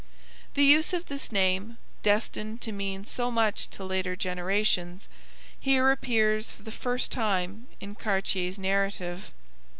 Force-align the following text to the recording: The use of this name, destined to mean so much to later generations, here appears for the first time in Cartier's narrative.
The 0.55 0.63
use 0.65 0.93
of 0.93 1.05
this 1.05 1.31
name, 1.31 1.77
destined 2.01 2.59
to 2.61 2.71
mean 2.71 3.05
so 3.05 3.29
much 3.29 3.69
to 3.69 3.83
later 3.85 4.15
generations, 4.15 5.07
here 5.59 5.91
appears 5.91 6.49
for 6.49 6.63
the 6.63 6.71
first 6.71 7.11
time 7.11 7.67
in 7.79 7.93
Cartier's 7.93 8.57
narrative. 8.57 9.31